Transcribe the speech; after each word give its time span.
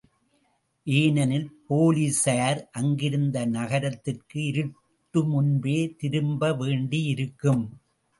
ஏனெனில் 0.87 1.49
போலிஸார் 1.67 2.61
அங்கிருந்து 2.71 3.43
நகரத்திற்கு 3.47 4.39
இருட்டு 4.43 5.23
முன்பே 5.25 5.77
திரும்பவேண்டியிருக்கும். 6.01 7.63